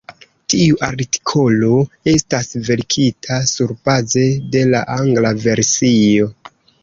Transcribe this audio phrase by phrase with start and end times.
[0.51, 1.67] Tiu artikolo
[2.13, 4.25] estas verkita surbaze
[4.57, 6.33] de la angla versio.